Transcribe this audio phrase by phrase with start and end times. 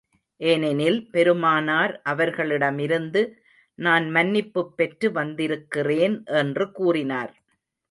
[0.41, 3.21] ஏனெனில் பெருமானார் அவர்களிடமிருந்து
[3.79, 7.33] நான் மன்னிப்புப் பெற்று வந்திருக்கிறேன் என்று கூறினார்.